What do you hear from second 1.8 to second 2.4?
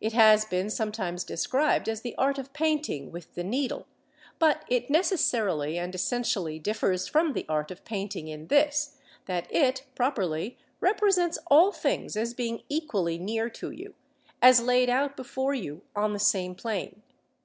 as the art